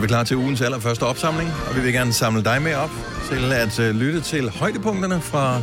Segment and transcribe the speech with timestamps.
[0.00, 2.90] er vi klar til ugens allerførste opsamling, og vi vil gerne samle dig med op
[3.28, 5.62] til at uh, lytte til højdepunkterne fra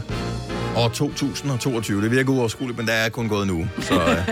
[0.76, 2.02] år 2022.
[2.02, 4.02] Det virker uoverskueligt, men der er kun gået en uge, så, uh,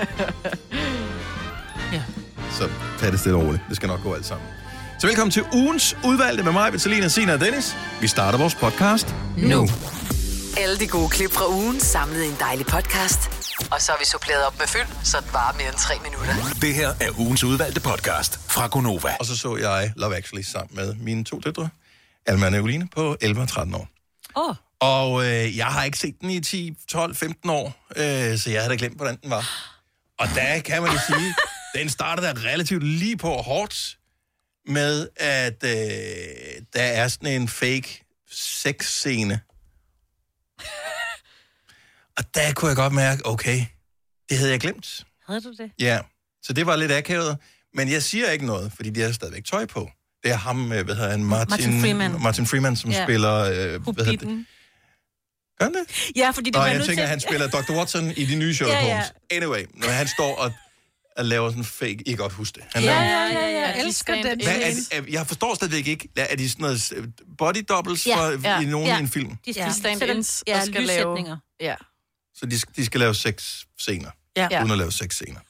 [1.94, 2.02] Ja.
[2.52, 3.64] så tag det stille og roligt.
[3.70, 4.48] Det skal nok gå alt sammen.
[5.00, 7.76] Så velkommen til ugens udvalgte med mig, Vitalina, Sina og Dennis.
[8.02, 9.68] Vi starter vores podcast nu.
[10.58, 13.45] Alle de gode klip fra ugen samlet i en dejlig podcast.
[13.72, 16.34] Og så har vi suppleret op med fyld, så det varer mere end tre minutter.
[16.62, 19.16] Det her er ugens udvalgte podcast fra Gonova.
[19.20, 21.70] Og så så jeg Love Actually sammen med mine to døtre,
[22.26, 23.88] Alma og Eveline, på 11 og 13 år.
[24.38, 28.50] Åh, Og øh, jeg har ikke set den i 10, 12, 15 år, øh, så
[28.52, 29.72] jeg havde da glemt, hvordan den var.
[30.20, 31.36] Og der kan man jo sige,
[31.78, 33.98] den startede der relativt lige på hårdt
[34.68, 39.40] med, at øh, der er sådan en fake sex-scene.
[42.18, 43.66] Og der kunne jeg godt mærke, okay,
[44.30, 45.06] det havde jeg glemt.
[45.28, 45.72] havde du det?
[45.80, 46.00] Ja,
[46.44, 47.38] så det var lidt akavet.
[47.74, 49.90] Men jeg siger ikke noget, fordi de har stadigvæk tøj på.
[50.24, 52.22] Det er ham, øh, hvad hedder han, Martin, Martin Freeman.
[52.22, 53.04] Martin Freeman, som Ja.
[53.06, 53.34] spiller...
[53.36, 53.50] Øh,
[53.84, 54.46] hvad hedder det?
[55.60, 56.12] Gør han det?
[56.16, 57.10] Ja, fordi det Nå, var jeg nødt tænker, til...
[57.10, 57.74] han spiller Dr.
[57.74, 58.94] Watson i de nye Sherlock Ja, ja.
[58.94, 59.14] Holmes.
[59.32, 60.52] Anyway, når han står og,
[61.18, 61.92] og laver sådan en fake...
[62.06, 62.64] I kan godt huske det.
[62.74, 64.24] Han Ja, laver, ja, ja, ja, jeg elsker den.
[64.44, 67.08] Hvad er, er, jeg forstår stadigvæk ikke, er de sådan noget øh,
[67.38, 68.98] body doubles Ja, for, ja, i nogen ja.
[68.98, 69.30] i en film?
[69.30, 69.72] De, De ja.
[69.72, 71.38] stand-ins sætter- og skal ja, lyssætninger.
[71.60, 71.76] Ja.
[72.40, 74.60] Så de, de skal lave seks scener, Ja.
[74.62, 75.40] uden at lave seks scener.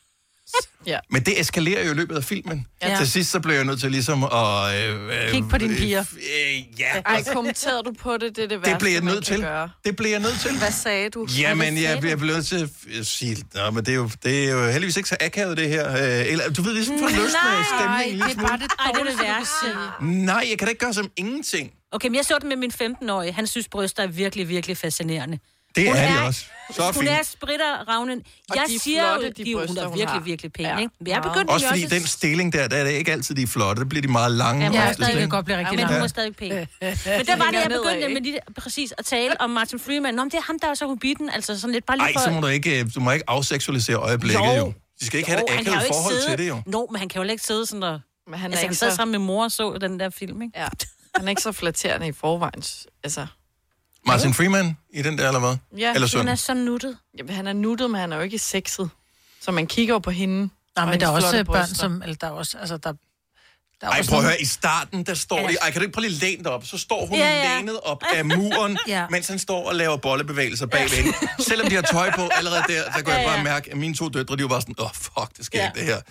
[0.88, 1.00] Ja.
[1.09, 2.67] Men det eskalerer jo i løbet af filmen.
[2.81, 2.97] Ja.
[2.97, 4.75] Til sidst så blev jeg nødt til ligesom at...
[4.89, 6.00] Øh, øh, Kig på dine piger.
[6.00, 8.36] Øh, ja, Ej, kommenterede du på det?
[8.36, 9.41] Det er det værste, det blev jeg nødt til.
[9.41, 9.69] Gøre.
[9.86, 10.58] Det blev jeg nødt til.
[10.58, 11.28] Hvad sagde du?
[11.39, 12.69] Jamen, jeg, jeg bliver nødt til
[13.00, 15.69] at sige, Nå, men det er, jo, det er jo heldigvis ikke så akavet, det
[15.69, 15.91] her.
[15.91, 18.30] Øh, eller, du ved, ligesom for lyst med stemningen.
[18.30, 20.06] det er bare det Ej, det er det værste.
[20.06, 21.72] Nej, jeg kan da ikke gøre som ingenting.
[21.91, 23.31] Okay, men jeg så den med min 15-årige.
[23.33, 25.39] Han synes, bryster er virkelig, virkelig fascinerende.
[25.76, 26.45] Det Hun er er- de også.
[26.76, 27.09] Så Hun fint.
[27.09, 28.20] er spritter, Ravnen.
[28.50, 30.20] Og Jeg de er siger flotte, jo, de de, hun bryster, er virkelig, har.
[30.20, 30.78] virkelig pæn, Ja.
[30.78, 30.92] ikke?
[31.08, 33.80] Jeg er begyndt Også fordi den stilling der, der er det ikke altid de flotte.
[33.80, 34.64] Det bliver de meget lange.
[34.64, 35.30] Ja, men oftest, jeg stadig ikke?
[35.30, 36.50] godt blive rigtig Men hun er stadig pæn.
[36.50, 40.14] Men der var det, jeg begyndte med der- præcis at tale om Martin Freeman.
[40.14, 41.30] Nå, men det er ham, der er så hobbiten.
[41.30, 42.19] Altså sådan lidt bare lige Ej, for...
[42.19, 44.53] så må du ikke, øh, du må ikke afseksualisere øjeblikket, jo.
[44.53, 44.74] Jo.
[45.00, 46.47] De skal ikke have Jo, et han kan jo akavet ikke forhold sidde- til det,
[46.50, 46.62] jo.
[46.66, 48.00] Nå, men han kan jo ikke sidde sådan og...
[48.28, 50.09] Men han er, Altså, ikke han sad så, sammen med mor og så den der
[50.09, 50.59] film, ikke?
[50.59, 50.68] ja,
[51.16, 52.64] han er ikke så flatterende i forvejen.
[53.03, 53.28] Altså,
[54.07, 55.57] Martin Freeman i den der, eller hvad?
[55.79, 56.97] Ja, eller Han er så nuttet.
[57.17, 58.89] jamen, han er nuttet, men han er jo ikke sexet.
[59.41, 60.49] Så man kigger jo på hende.
[60.75, 62.01] Nej, men der er også børn, som...
[62.01, 62.57] Eller der er også...
[62.57, 62.93] Altså, der,
[63.81, 65.47] der er Ej, prøv at høre, i starten, der står Ja.
[65.47, 65.56] de...
[65.62, 66.66] Ej, kan du ikke prøve lige læne dig op?
[66.66, 67.58] Så står hun Ja, ja.
[67.58, 69.06] lænet op af muren, Ja.
[69.09, 71.13] mens han står og laver bollebevægelser bagved hende.
[71.50, 73.44] Selvom de har tøj på allerede der, der kunne jeg Ja, bare ja.
[73.44, 75.66] mærke, at mine to døtre, de var bare sådan, åh, oh, fuck, det sker Ja.
[75.68, 76.02] ikke, det her.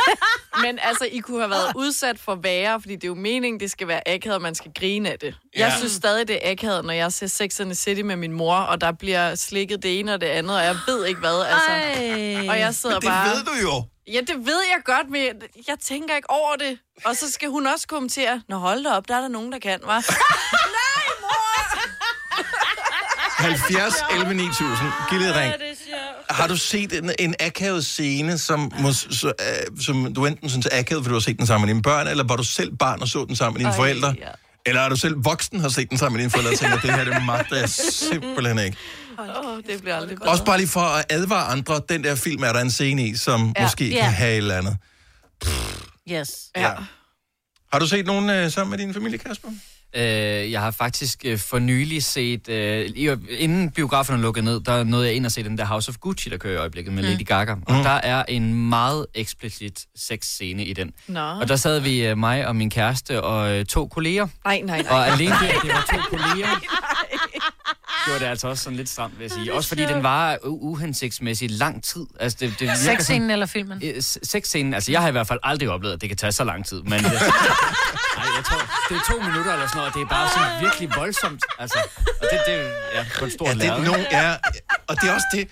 [0.64, 3.70] Men altså, I kunne have været udsat for værre, fordi det er jo meningen, det
[3.70, 5.34] skal være akavet, og man skal grine af det.
[5.56, 5.64] Ja.
[5.64, 8.32] Jeg synes stadig, det er akavet, når jeg ser Sex and the City med min
[8.32, 11.44] mor, og der bliver slikket det ene og det andet, og jeg ved ikke hvad,
[11.52, 11.70] altså.
[11.70, 12.48] Ej.
[12.48, 13.36] Og jeg sidder Men det bare...
[13.36, 13.84] ved du jo.
[14.12, 15.22] Ja, det ved jeg godt, men
[15.68, 16.78] jeg, tænker ikke over det.
[17.04, 19.58] Og så skal hun også kommentere, Nå hold da op, der er der nogen, der
[19.58, 20.04] kan, var.
[23.42, 24.88] 70, 11, 9000.
[25.10, 25.52] Giv lidt ring.
[26.30, 30.66] Har du set en, en akavet scene, som, mås, så, uh, som du enten synes
[30.66, 32.76] er akavet, fordi du har set den sammen med dine børn, eller var du selv
[32.76, 34.14] barn og så den sammen med dine Ej, forældre?
[34.20, 34.28] ja.
[34.66, 36.80] Eller er du selv voksen og har set den sammen med dine forældre og tænker,
[36.80, 38.76] det her det magter jeg simpelthen ikke.
[39.18, 40.30] Åh, oh, det bliver aldrig bedre.
[40.30, 43.16] Også bare lige for at advare andre, den der film er der en scene i,
[43.16, 43.52] som ja.
[43.56, 43.64] Ja.
[43.64, 44.00] måske Ja.
[44.04, 44.76] kan have et eller andet.
[46.10, 46.30] Yes.
[46.56, 46.72] Ja.
[47.72, 49.48] Har du set nogen uh, sammen med din familie, Kasper?
[49.96, 50.02] Øh,
[50.52, 52.90] jeg har faktisk øh, for nylig set, øh,
[53.38, 56.30] inden biograferne lukkede ned, der nåede jeg ind og se den der House of Gucci,
[56.30, 57.52] der kører i øjeblikket med Lady Gaga.
[57.52, 60.92] Og der er en meget eksplicit sexscene i den.
[61.06, 61.20] Nå.
[61.20, 64.26] Og der sad vi, øh, mig og min kæreste og øh, to kolleger.
[64.44, 64.92] Nej, nej, nej.
[64.92, 66.48] Og alene det, at det var to kolleger,
[68.06, 69.54] gjorde det altså også sådan lidt stramt, vil jeg sige.
[69.54, 72.06] Også fordi den var uhensigtsmæssigt lang tid.
[72.20, 73.80] Altså, det, det Sexscenen eller filmen?
[73.84, 76.44] Øh, Sexscenen, altså jeg har i hvert fald aldrig oplevet, at det kan tage så
[76.44, 76.92] lang tid, men...
[77.04, 77.12] Det,
[78.24, 78.58] nej, jeg tror,
[78.88, 81.78] det er to minutter eller sådan noget, og det er bare sådan virkelig voldsomt, altså.
[82.20, 84.34] Og det, det ja, på en stor Ja, ja, det er nogen, ja,
[84.86, 85.48] og det er også det.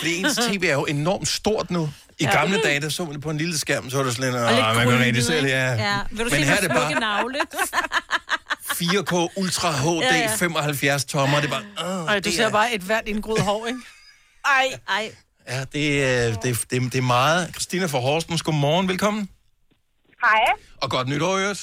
[0.00, 1.90] Fordi ens tv er jo enormt stort nu.
[2.18, 4.32] I gamle dage, der så man det på en lille skærm, så var det sådan
[4.32, 5.72] lidt, Og "Åh, lidt man kan krøllet, rigtig selv, ja.
[5.72, 5.98] ja.
[6.10, 7.38] Vil du Men se her er det bare- navle?
[8.80, 10.36] 4K Ultra HD, Ja, ja.
[10.36, 12.00] 75 tommer, det er bare...
[12.02, 13.80] Åh, Ej, du det ser er- bare et hvert indgroet hår, ikke?
[14.44, 15.04] Ej, Ej.
[15.48, 17.48] Ja, det, er- det, det, er- det er meget.
[17.54, 19.28] Christina fra Horsens, godmorgen, velkommen.
[20.24, 20.44] Hej,
[20.82, 21.62] Og godt nytår, Øres.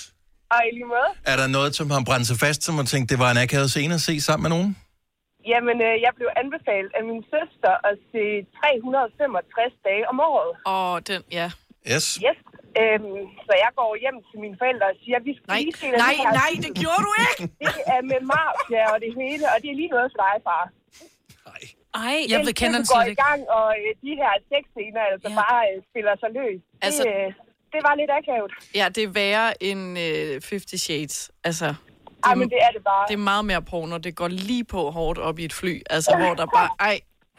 [0.52, 1.12] og i lige måde.
[1.32, 3.70] Er der noget, som har brændt sig fast, som man tænkte, det var en akavet
[3.72, 4.78] scene at se sammen med nogen?
[5.52, 8.24] Jamen, øh, jeg blev anbefalet af min søster at se
[8.60, 10.52] 365 dage om året.
[10.76, 11.48] åh, den, ja.
[11.94, 12.06] Yes.
[12.28, 12.38] Yes.
[12.82, 15.86] Øhm, så jeg går hjem til mine forældre og siger, vi skal Nej, lige se
[15.94, 16.32] den nej, her.
[16.44, 17.42] nej, det gjorde du ikke!
[17.64, 20.64] Det er med mafia og det hele, og det er lige noget for dig, far.
[21.50, 21.64] Nej.
[22.08, 25.28] Ej, Jeg Indtil kender du den går i gang, og øh, de her sexscener altså
[25.30, 25.36] Ja.
[25.36, 25.42] ja.
[25.44, 26.62] bare øh, spiller sig løs.
[26.88, 27.28] Altså, det, øh,
[27.74, 28.52] det var lidt akavet.
[28.80, 31.18] Ja, det er værre end øh, 50 Shades.
[31.50, 33.06] Altså, det, Ej, men det er det bare.
[33.10, 33.98] det er meget mere porno.
[34.08, 35.74] Det går lige på hårdt op i et fly.
[35.96, 36.70] Altså, hvor der bare...
[36.90, 36.96] Ej,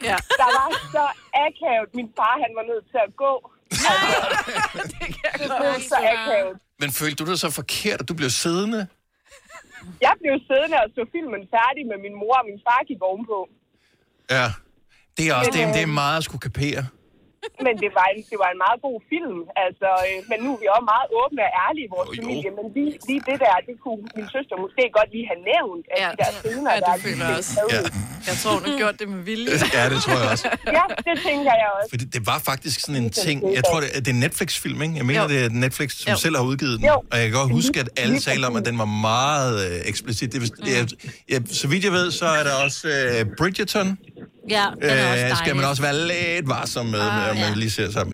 [0.09, 0.17] ja.
[0.41, 1.03] Der var så
[1.45, 1.87] akavet.
[1.99, 3.33] Min far, han var nødt til at gå.
[5.39, 6.53] det blev så akavet.
[6.81, 8.81] Men følte du dig så forkert, at du blev siddende?
[10.05, 13.39] Jeg blev siddende og så filmen færdig med min mor, og min far gik ovenpå.
[14.35, 14.47] Ja.
[15.17, 16.83] Det er også Men, det, det er øh, meget at skulle kapere.
[17.67, 20.59] Men det var, en, det var en meget god film, altså, øh, men nu er
[20.63, 22.19] vi også meget åbne og ærlige i vores Jo, jo.
[22.21, 25.83] familie, men lige, lige det der, det kunne min søster måske godt lige have nævnt,
[25.93, 27.53] at Ja, de der scener, ja, der det er føler jeg også.
[27.75, 27.81] Ja.
[28.29, 29.51] Jeg tror, hun har gjort det med vilje.
[29.77, 30.45] Ja, det tror jeg også.
[30.77, 31.89] ja, det tænker jeg også.
[31.93, 34.79] Fordi det var faktisk sådan en ting, jeg tror, det, er- det er en Netflix-film,
[34.85, 34.95] ikke?
[35.01, 35.27] Jeg mener, Jo.
[35.33, 36.17] det er Netflix, som Jo.
[36.25, 36.85] selv har udgivet den.
[36.91, 36.97] Jo.
[37.11, 40.27] Og jeg kan godt huske, at alle taler om, at den var meget øh, eksplicit.
[40.33, 40.83] Det, det er,
[41.33, 43.87] ja, så vidt jeg ved, så er der også øh, Bridgerton.
[44.49, 45.37] Ja, den er også Øh, dejlig.
[45.37, 47.53] skal man også være lidt varsom med, ah, når man ja.
[47.53, 48.13] lige ser sammen.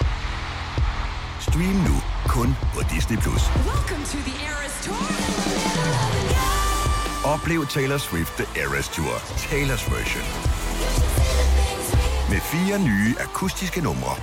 [1.39, 3.17] Stream nu kun på Disney+.
[3.17, 3.41] Plus.
[7.25, 10.23] Oplev Taylor Swift The Eras Tour, Taylor's version.
[12.29, 14.15] Med fire nye akustiske numre.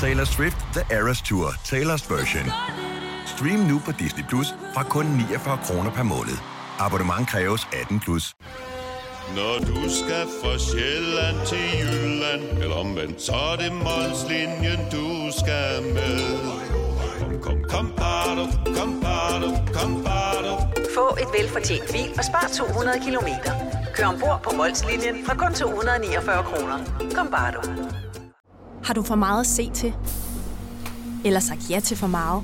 [0.00, 2.83] Taylor Swift The Eras Tour, Taylor's version.
[3.36, 6.36] Stream nu på Disney Plus fra kun 49 kroner per måned.
[6.78, 8.34] Abonnement kræves 18 plus.
[9.36, 15.06] Når du skal fra Sjælland til Jylland Eller omvendt, så er det Molslinjen, du
[15.40, 16.18] skal med
[17.18, 18.44] Kom, kom, kom, bado,
[18.76, 20.52] kom, bado, kom, bado.
[20.96, 23.52] Få et velfortjent bil og spar 200 kilometer.
[23.94, 26.78] Kør ombord på Molslinjen fra kun 249 kroner.
[27.14, 27.60] Kom bare du.
[28.84, 29.94] Har du for meget at se til?
[31.24, 32.42] Eller sagt ja til for meget?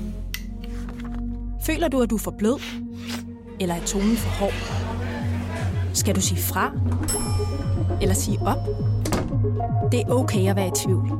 [1.61, 2.59] Føler du, at du er for blød?
[3.59, 4.53] Eller er tonen for hård?
[5.93, 6.71] Skal du sige fra?
[8.01, 8.57] Eller sige op?
[9.91, 11.11] Det er okay at være i tvivl.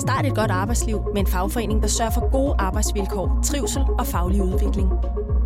[0.00, 4.42] Start et godt arbejdsliv med en fagforening, der sørger for gode arbejdsvilkår, trivsel og faglig
[4.42, 4.88] udvikling.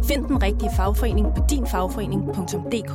[0.05, 2.95] Find den rigtige fagforening på dinfagforening.dk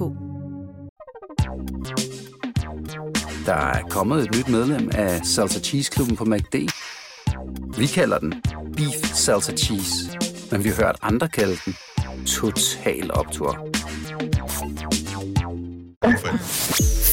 [3.45, 6.55] Der er kommet et nyt medlem af Salsa Cheese Klubben på MACD.
[7.77, 8.33] Vi kalder den
[8.75, 10.17] Beef Salsa Cheese,
[10.51, 11.75] men vi har hørt andre kalde den
[12.25, 13.67] Total Optor.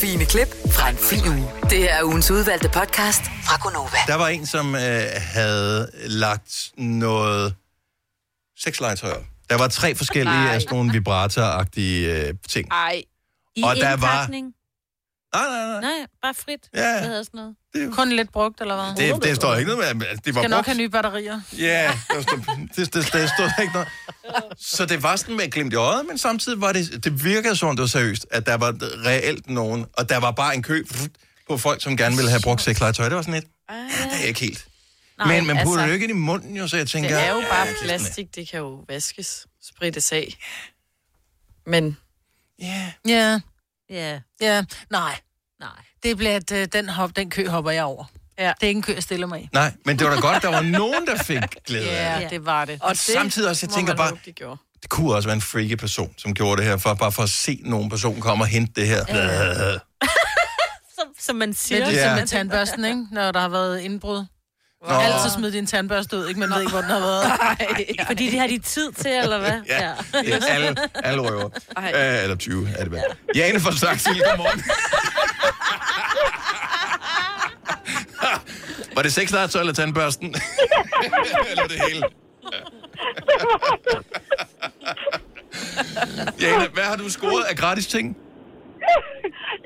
[0.00, 1.48] Fine klip fra en fin uge.
[1.70, 3.96] Det er ugens udvalgte podcast fra Gonova.
[4.06, 4.80] Der var en, som øh,
[5.16, 7.54] havde lagt noget
[8.58, 9.24] sexlegetøj op.
[9.50, 10.54] Der var tre forskellige Nej.
[10.54, 12.68] af sådan nogle vibrator-agtige øh, ting.
[12.70, 13.02] Ej,
[13.56, 14.52] I Og der var-?
[15.34, 15.80] Nej, nej, nej.
[15.80, 16.60] Nej, bare frit.
[16.74, 16.80] Ja.
[16.98, 17.94] Hvad hedder sådan noget?
[17.94, 19.14] Kun lidt brugt, eller hvad?
[19.14, 20.66] Det, det står ikke noget med, det var Skal nok brugt.
[20.66, 21.40] have nye batterier.
[21.58, 22.38] Ja, der stod,
[22.76, 23.88] det, det, det stod der ikke noget.
[24.58, 27.56] Så det var sådan med et glimt i øjet, men samtidig var det, det virkede
[27.62, 28.74] om det var seriøst, at der var
[29.06, 30.84] reelt nogen, og der var bare en kø
[31.48, 33.08] på folk, som gerne ville have brugt sexlegetøj.
[33.08, 34.66] Det var sådan lidt, ja, det er ikke helt.
[35.18, 37.10] Nej, men man putter altså, det jo ikke ind i munden, jo, så jeg tænker...
[37.10, 38.34] det er jo bare ja, det sådan, plastik.
[38.34, 40.36] Det kan jo vaskes, sprittes af.
[41.66, 41.96] Men
[42.62, 43.40] Ja, Ja,
[43.90, 45.18] Ja, ja, nej.
[45.60, 45.68] nej.
[46.02, 48.04] Det bliver, at øh, den, hop, den kø hopper jeg over.
[48.38, 48.52] Ja.
[48.60, 49.48] Det er ikke en kø, jeg stiller mig i.
[49.52, 52.24] Nej, men det var da godt, der var nogen, der fik glæde af det.
[52.24, 52.78] Ja, det var det.
[52.82, 54.60] og det Samtidig også, jeg tænker bare- håbe, de gjorde.
[54.82, 57.30] Det kunne også være en freaky person, som gjorde det her, for, bare for at
[57.30, 59.00] se nogen person komme og hente det her.
[59.00, 59.80] Øh.
[60.98, 61.80] Som, som man Det siger.
[61.84, 62.14] er ligesom Ja.
[62.14, 63.06] med tandbørsten, ikke?
[63.12, 64.24] Når der har været indbrud.
[64.82, 64.94] Nå.
[64.94, 66.40] Altid smid din tandbørste ud, ikke?
[66.40, 67.24] Man ved ikke, hvor den har været.
[68.10, 69.60] Fordi det har de tid til, eller hvad?
[69.68, 69.92] Ja,
[70.22, 71.48] det er alle, alle røver.
[71.76, 71.92] Ej.
[71.94, 73.02] Øh, eller 20 er det vel.
[73.34, 74.62] Jane fra Saxil, godmorgen.
[78.96, 80.28] Var det sexlegetøj eller tandbørsten?
[81.50, 82.02] eller det hele?
[86.42, 88.06] Jane, hvad har du scoret af gratis ting?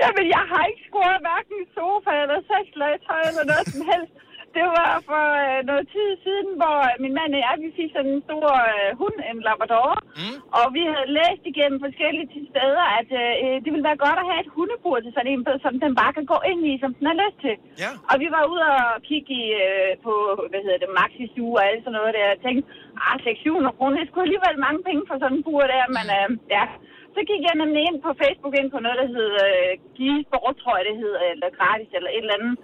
[0.03, 4.13] Jamen, jeg har ikke scoret hverken sofa eller sexlegetøj eller noget som helst.
[4.57, 8.13] Det var for øh, noget tid siden, hvor min mand og jeg, vi fik sådan
[8.15, 9.93] en stor øh, hund, en labrador.
[10.21, 10.37] Mm.
[10.59, 14.43] Og vi havde læst igennem forskellige steder, at øh, det ville være godt at have
[14.45, 17.17] et hundebur til sådan en, som den bare kan gå ind i, som den har
[17.25, 17.55] lyst til.
[17.85, 17.91] Ja.
[18.11, 20.13] Og vi var ude og kigge i, øh, på,
[20.51, 22.25] hvad hedder det, Maxi Stue og alt sådan noget der.
[22.33, 22.65] Jeg tænkte,
[23.07, 26.29] ah, 600 kroner, det skulle alligevel mange penge for sådan en bur der, men øh,
[26.57, 26.65] ja.
[27.15, 30.57] Så gik jeg nemlig ind på Facebook ind på noget, der hedder øh, Give Sport,
[30.63, 32.57] tror jeg det hedder, eller gratis, eller et eller andet.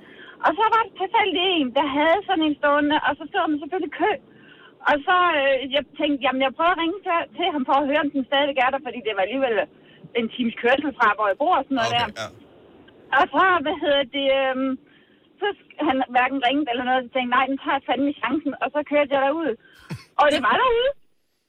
[0.45, 3.61] Og så var det tilfældigt en, der havde sådan en stående, og så stod man
[3.61, 4.13] selvfølgelig kø.
[4.91, 7.89] Og så øh, jeg tænkte, jamen jeg prøver at ringe til, til ham for at
[7.91, 9.57] høre, om den stadig er der, fordi det var alligevel
[10.21, 12.23] en times kørsel fra, hvor jeg bor og sådan noget Okay, der.
[12.23, 12.27] ja.
[13.19, 14.73] Og så, hvad hedder det, øhm,
[15.41, 15.47] så
[15.87, 19.13] han hverken ringet eller noget, så tænkte nej, den tager fandme chancen, og så kørte
[19.15, 19.53] jeg derud.
[20.21, 20.91] Og det var derude.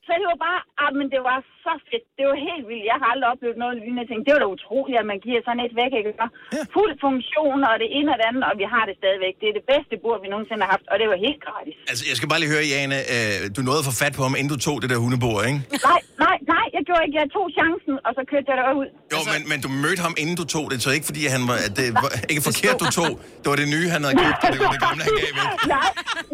[0.08, 2.06] Så det var bare, ah, men det var så fedt.
[2.18, 2.86] Det var helt vildt.
[2.92, 4.02] Jeg har aldrig oplevet noget lignende.
[4.04, 6.12] Jeg tænkte, det var da utroligt, at man giver sådan et væk, ikke?
[6.22, 6.28] Ja.
[6.76, 9.34] Fuld funktion, og det ene og det andet, og vi har det stadigvæk.
[9.42, 11.76] Det er det bedste bord, vi nogensinde har haft, og det var helt gratis.
[11.92, 14.34] Altså, jeg skal bare lige høre, Jane, øh, du nåede at få fat på ham,
[14.40, 15.60] inden du tog det der hundebord, ikke?
[15.92, 17.16] Nej, nej, nej, jeg gjorde ikke.
[17.24, 18.88] Jeg tog chancen, og så kørte jeg derud.
[19.14, 21.58] Jo, men, men du mødte ham, inden du tog det, så ikke fordi han var,
[21.68, 23.12] at det var ikke forkert, du tog.
[23.42, 25.48] Det var det nye, han havde købt, og det var det gamle, han gav væk.
[25.76, 25.90] nej,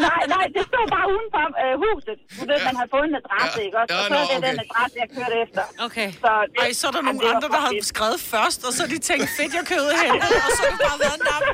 [0.08, 2.18] nej, nej, det stod bare uden for øh, huset.
[2.38, 3.94] Du ved, man har fået en adresse, ikke også?
[3.94, 4.50] Ja, Og så nå, er det okay.
[4.50, 5.62] den adresse, jeg kørte efter.
[5.88, 6.10] Okay.
[6.24, 8.80] Så, det, Ej, så er der nogle andre, der for har skrevet først, og så
[8.84, 11.48] har de tænkt, fedt, jeg købte hentet, og så har det bare været namt.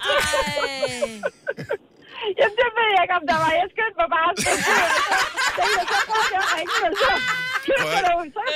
[2.40, 3.52] Jamen, det ved jeg ikke, om der var.
[3.62, 4.30] Jeg skyndte mig bare.
[4.36, 4.50] Så
[5.58, 7.12] tænkte jeg, så prøvede jeg at ringe, så.
[7.66, 7.74] Så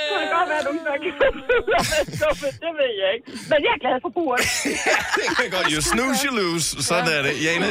[0.08, 0.94] kunne det godt være, at nogen der.
[2.64, 3.26] Det ved jeg ikke.
[3.50, 4.42] Men jeg er glad for buret.
[5.18, 5.66] Det kan godt.
[5.74, 6.66] You snooze, you lose.
[6.88, 7.34] Sådan er det.
[7.44, 7.66] Jane,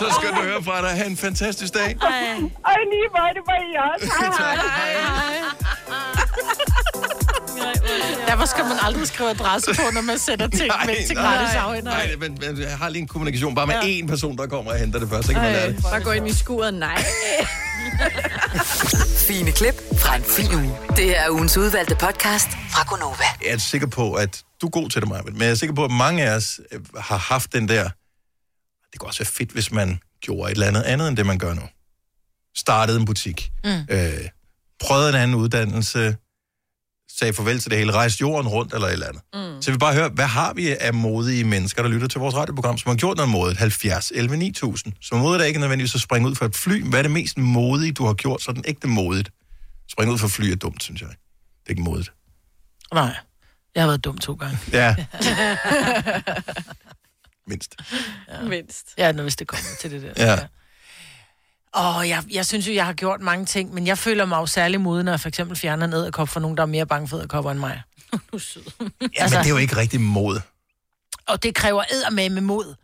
[0.00, 0.92] så skal du høre fra dig.
[1.00, 1.90] Ha' en fantastisk dag.
[2.66, 4.06] Og i lige måde, det var I også.
[4.20, 5.61] Hej, hej.
[8.28, 11.90] Derfor skal man aldrig skrive adresse på, når man sætter ting væk til gratis afhænder.
[11.90, 14.78] Nej, men, men jeg har lige en kommunikation bare med én person, der kommer og
[14.78, 15.26] henter det først.
[15.26, 15.82] Så kan man lære det.
[15.82, 16.74] Bare gå ind i skuret.
[16.74, 17.04] Nej.
[19.28, 20.76] Fine klip fra en fin uge.
[20.96, 23.24] Det er ugens udvalgte podcast fra Gonova.
[23.44, 25.74] Jeg er sikker på, at du er god til det, Maja, men jeg er sikker
[25.74, 27.82] på, at mange af os øh, har haft den der...
[28.92, 31.38] Det kunne også være fedt, hvis man gjorde et eller andet andet, end det, man
[31.38, 31.62] gør nu.
[32.56, 33.50] Startede en butik.
[33.64, 33.70] Mm.
[33.90, 34.12] Øh,
[34.80, 36.16] prøvede en anden uddannelse.
[37.18, 37.92] Sagde farvel til det hele.
[37.92, 39.22] Rejste jorden rundt eller et eller andet.
[39.34, 39.62] Mm.
[39.62, 42.78] Så vil bare høre, hvad har vi af modige mennesker, der lytter til vores radioprogram,
[42.78, 43.58] som har gjort noget modigt?
[43.58, 44.92] 70, 11, 9000.
[45.00, 46.82] Så modigt er ikke nødvendigvis at springe ud fra et fly.
[46.88, 49.30] Hvad er det mest modige, du har gjort, så den ægte modigt?
[49.88, 51.08] Springe ud fra et fly er dumt, synes jeg.
[51.08, 51.16] Det
[51.66, 52.12] er ikke modigt.
[52.94, 53.14] Nej,
[53.74, 54.58] jeg har været dum to gange.
[54.72, 54.96] Ja,
[57.48, 57.74] mindst.
[58.28, 58.42] Ja.
[58.42, 58.86] Mindst.
[58.98, 60.26] Ja, når hvis det kommer til det der.
[60.30, 60.38] Ja.
[61.76, 64.46] Åh, jeg, jeg synes jo, jeg har gjort mange ting, men jeg føler mig jo
[64.46, 67.08] særlig modig, når jeg for eksempel fjerner en æderkop for nogen, der er mere bange
[67.08, 67.82] for æderkopper end mig.
[69.18, 70.40] Ja, men det er jo ikke rigtig mod.
[71.26, 72.74] Og det kræver eddermame med mod.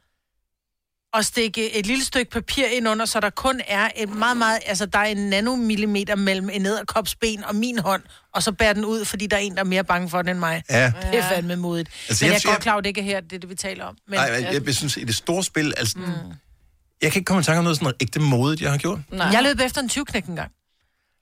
[1.14, 4.58] At stikke et lille stykke papir ind under, så der kun er et meget, meget...
[4.66, 8.02] Altså, der er en nanomillimeter mellem en æderkops ben og min hånd,
[8.34, 10.28] og så bærer den ud, fordi der er en, der er mere bange for den
[10.28, 10.62] end mig.
[10.70, 10.92] Ja.
[11.12, 11.88] Det er fandme modigt.
[11.88, 13.38] Altså, Altså, men jeg jeg, er godt klar, at det ikke er her, det er
[13.38, 13.96] det, vi taler om.
[14.08, 15.98] Men, Nej, jeg, jeg, jeg synes, i det store spil, altså...
[15.98, 16.04] Mm.
[17.02, 18.98] Jeg kan ikke komme i tanke om noget sådan ægte modigt, jeg har gjort.
[19.10, 19.26] Nej.
[19.26, 20.52] Jeg løb efter en 20 engang.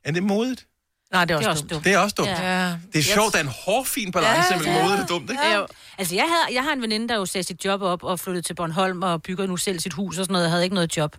[0.05, 0.67] Er det modigt?
[1.13, 1.85] Nej, det er også, dumt.
[1.85, 2.29] Det er også dumt.
[2.29, 2.77] Ja.
[2.93, 4.83] Det er sjovt, der er en hårfin balance Ja, mellem ja.
[4.83, 5.43] modigt og dumt, ikke?
[5.43, 5.65] Ja.
[5.99, 8.47] Altså, jeg har, jeg har en veninde, der jo sagde sit job op og flyttede
[8.47, 10.45] til Bornholm og bygger nu selv sit hus og sådan noget.
[10.45, 11.17] Jeg havde ikke noget job.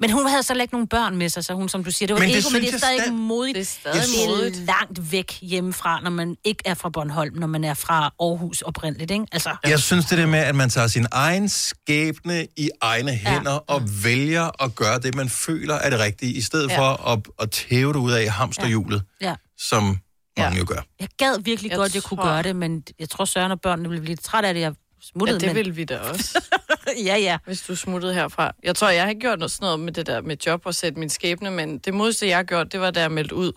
[0.00, 2.14] Men hun havde så ikke nogen børn med sig, så hun, som du siger, det
[2.14, 3.54] var Men det ego, men det er stadig sta- modigt.
[3.56, 4.56] Det er stadig det er modigt.
[4.56, 9.10] langt væk hjemmefra, når man ikke er fra Bornholm, når man er fra Aarhus oprindeligt,
[9.10, 9.26] ikke?
[9.32, 13.52] Altså, Jeg synes det der med, at man tager sin egen skæbne i egne hænder
[13.52, 13.58] ja.
[13.74, 16.78] og vælger at gøre det, man føler er det rigtige, i stedet Ja.
[16.78, 19.34] for at, at tæve det ud af hamsterhjulet, ja.
[19.58, 19.98] som
[20.38, 20.80] mange jo gør.
[21.00, 23.60] Jeg gad virkelig Jeg godt, jeg kunne tror- gøre det, men jeg tror, Søren og
[23.60, 24.60] børnene ville blive lidt træt af det.
[24.60, 24.72] Jeg
[25.12, 25.56] smuttede, Ja, det men...
[25.56, 26.44] ville vi da også.
[27.08, 27.38] ja, ja.
[27.46, 28.52] Hvis du smuttede herfra.
[28.62, 30.74] Jeg tror, jeg har ikke gjort noget sådan noget med det der med job og
[30.74, 33.52] sætte min skæbne, men det modste, jeg har gjort, det var, da jeg meldte ud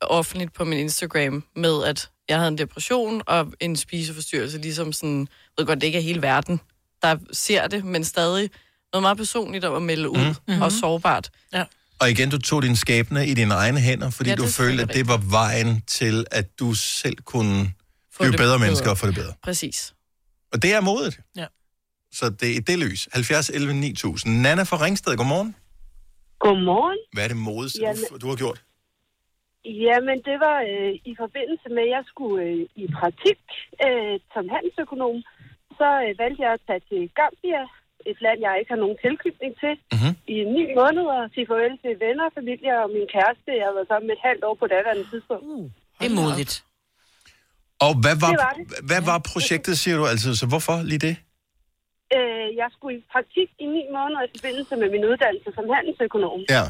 [0.00, 5.20] offentligt på min Instagram med, at jeg havde en depression og en spiseforstyrrelse, ligesom sådan,
[5.20, 5.26] jeg
[5.58, 6.60] ved godt, det ikke er hele verden,
[7.02, 8.50] der ser det, men stadig
[8.92, 10.62] noget meget personligt om at melde ud Mm.
[10.62, 11.30] og sårbart.
[11.52, 11.64] Ja.
[11.98, 14.88] Og igen, du tog din skæbne i dine egne hænder, fordi Ja, du følte, at
[14.94, 17.72] det var vejen til, at du selv kunne
[18.18, 18.58] blive det bedre bedre.
[18.58, 19.32] mennesker og få det bedre.
[19.42, 19.94] Præcis.
[20.54, 21.16] Og det er modigt.
[21.40, 21.46] Ja.
[22.18, 23.00] Så det er det lys.
[23.12, 24.42] 70 11 9000.
[24.44, 25.50] Nana fra Ringsted, godmorgen.
[26.44, 27.00] Godmorgen.
[27.14, 28.58] Hvad er det modigste, Jamen- du, du har gjort?
[29.84, 33.40] Jamen, det var øh, i forbindelse med, at jeg skulle øh, i praktik
[33.86, 35.16] øh, som handelsøkonom.
[35.78, 37.62] Så øh, valgte jeg at tage til Gambia,
[38.10, 40.14] et land, jeg ikke har nogen tilknytning til, mm-hmm.
[40.34, 43.50] i ni måneder og sige farvel til venner, familie og min kæreste.
[43.60, 45.44] Jeg har været sammen med et halvt år på daværende tidspunkt.
[45.52, 45.66] Uh,
[46.00, 46.54] det er modigt.
[47.80, 48.86] Og hvad var, Det var det.
[48.90, 50.04] hvad var projektet, siger du?
[50.06, 51.16] Altså, så hvorfor lige det?
[52.16, 56.40] Øh, jeg skulle i praktik i ni måneder i forbindelse med min uddannelse som handelsøkonom.
[56.56, 56.64] Ja.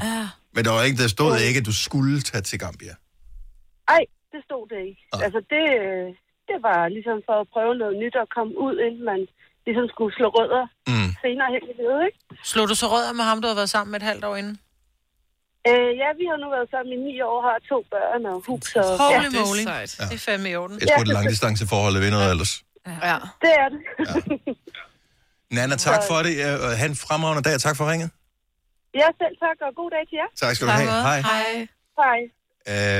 [0.54, 2.94] Men der, var ikke, der stod ikke, at du skulle tage til Gambia.
[3.96, 5.02] Ej, det stod det ikke.
[5.24, 6.06] Altså, det, øh,
[6.48, 9.20] det var ligesom for at prøve noget nyt og komme ud, inden man
[9.66, 11.10] ligesom skulle slå rødder mm.
[11.24, 12.18] senere hen i livet, ikke?
[12.52, 14.56] Slog du så rødder med ham, du har været sammen med et halvt år inden?
[15.68, 18.76] Øh, ja, vi har nu været sammen i ni år, har to børn og hus
[18.76, 18.88] og...
[19.02, 19.40] Holy ja.
[19.40, 19.64] moly.
[20.10, 20.76] Det er fandme i orden.
[20.80, 22.52] Jeg tror, det langdistanceforhold er ved noget ellers.
[22.86, 23.16] Ja.
[23.44, 23.80] Det er det.
[25.56, 26.34] Nana, tak for det.
[26.64, 28.10] Og Han fremragende dag, og tak for ringet.
[29.00, 30.30] Ja, selv tak, og god dag til jer.
[30.42, 30.90] Tak skal du have.
[30.90, 31.20] Hej.
[31.20, 31.66] Hej.
[32.02, 32.20] Hej.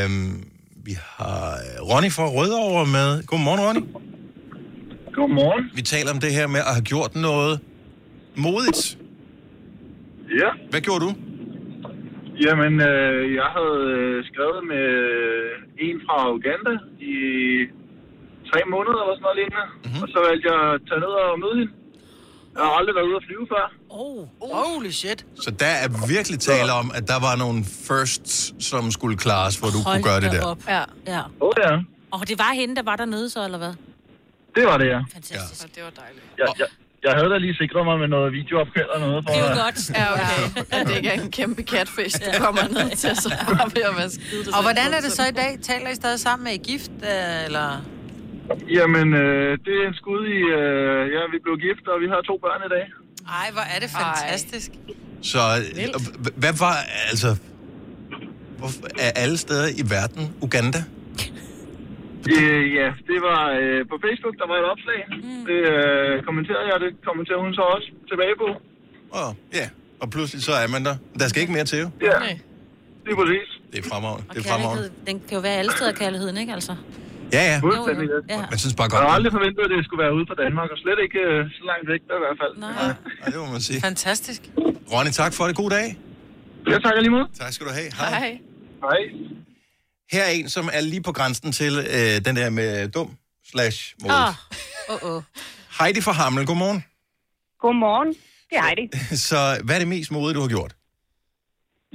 [0.04, 0.50] Øhm,
[0.86, 3.26] vi har øh, Ronny fra Rødovre med.
[3.26, 3.82] Godmorgen, Ronny.
[5.14, 5.70] Godmorgen.
[5.74, 7.60] Vi taler om det her med at have gjort noget
[8.36, 8.98] modigt.
[10.40, 10.50] Ja.
[10.70, 11.14] Hvad gjorde du?
[12.42, 14.88] Jamen, øh, jeg havde øh, skrevet med
[15.86, 16.74] en fra Uganda
[17.14, 17.14] i
[18.50, 19.66] tre måneder eller sådan noget lignende.
[19.72, 20.02] Mm-hmm.
[20.02, 21.72] Og så valgte jeg at tage ned og møde hende.
[22.56, 23.64] Jeg har aldrig været ude at flyve før.
[23.88, 25.26] Oh, holy shit.
[25.44, 29.68] Så der er virkelig tale om, at der var nogle firsts, som skulle klares, hvor
[29.76, 30.44] du Hold kunne gøre det der.
[30.52, 30.60] Op.
[30.68, 30.82] Ja.
[31.14, 31.22] ja.
[31.40, 31.72] Oh, ja.
[32.10, 33.74] Og det var hende, der var dernede så, eller hvad?
[34.56, 35.00] Det var det, ja.
[35.12, 35.62] Fantastisk.
[35.62, 35.68] Ja.
[35.74, 36.24] Det var dejligt.
[36.38, 36.66] Jeg, jeg,
[37.04, 39.18] jeg havde da lige sikret mig med noget videoopkald og noget.
[39.24, 39.78] For, Det er jo godt.
[39.98, 40.42] Ja, okay.
[40.76, 43.96] At det ikke er en kæmpe catfish, du kommer ned til, så bare ved at
[44.00, 44.44] være skide.
[44.56, 45.50] Og hvordan er det så i dag?
[45.62, 46.46] Taler I stadig sammen?
[46.48, 47.66] Er I gift, øh, eller?
[48.78, 50.38] Jamen, øh, det er en skud i...
[50.60, 52.84] Øh, ja, vi blev gift, og vi har to børn i dag.
[53.40, 54.70] Ej, hvor er det fantastisk.
[55.22, 56.76] Så øh, h- hvad var,
[57.10, 57.36] altså...
[58.58, 60.78] Hvorfor, er alle steder i verden Uganda?
[62.32, 65.00] Øh, ja, det var øh, på Facebook, der var et opslag.
[65.10, 65.44] Mm.
[65.50, 68.48] Det øh, kommenterede jeg, det kommenterede hun så også tilbage på.
[69.18, 69.66] Åh, ja.
[70.02, 70.96] Og pludselig så er man der.
[71.20, 71.88] Der skal ikke mere til, jo.
[72.08, 72.16] Ja,
[73.04, 73.48] det er præcis.
[73.72, 74.24] Det er fremragende.
[74.28, 74.90] Og Det er fremragende.
[75.08, 76.74] den kan jo være alle steder kærligheden, ikke altså?
[77.36, 77.56] Ja, ja.
[77.66, 78.20] Fuldstændig, ja.
[78.34, 78.42] Ja.
[78.52, 79.02] Man synes bare Jeg godt...
[79.08, 81.62] har aldrig forventet, at det skulle være ude på Danmark, og slet ikke øh, så
[81.70, 82.52] langt væk der i hvert fald.
[82.66, 82.72] Nej.
[83.22, 83.78] Ja, det må man sige.
[83.90, 84.40] Fantastisk.
[84.92, 85.54] Ronny, tak for det.
[85.62, 85.86] God dag.
[86.70, 87.26] Ja, tak lige måde.
[87.42, 87.88] Tak skal du have.
[88.00, 88.10] Hej.
[88.18, 88.30] Hej.
[88.86, 89.02] Hej.
[90.12, 93.10] Her er en, som er lige på grænsen til øh, den der med dum
[93.52, 94.10] slash mod.
[94.10, 94.34] Åh,
[94.94, 95.22] oh, oh.
[95.78, 96.84] Heidi fra Hamel, godmorgen.
[97.58, 98.10] Godmorgen.
[98.48, 98.86] Det er Heidi.
[99.28, 100.72] Så hvad er det mest modige, du har gjort?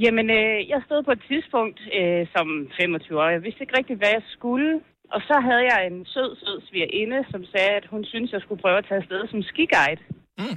[0.04, 2.48] Jamen, øh, jeg stod på et tidspunkt øh, som
[2.82, 3.30] 25 år.
[3.36, 4.72] Jeg vidste ikke rigtigt, hvad jeg skulle.
[5.16, 8.62] Og så havde jeg en sød, sød svigerinde, som sagde, at hun synes jeg skulle
[8.62, 10.04] prøve at tage afsted som skiguide.
[10.40, 10.56] Mm.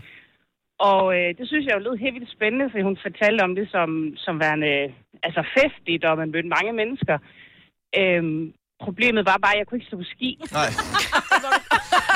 [0.91, 3.67] Og øh, det synes jeg jo lød helt vildt spændende, for hun fortalte om det
[3.75, 3.89] som,
[4.25, 4.75] som værende
[5.27, 7.17] altså festligt, og man mødte mange mennesker.
[8.01, 8.41] Øhm,
[8.87, 10.31] problemet var bare, at jeg kunne ikke stå på ski.
[10.59, 10.69] Nej.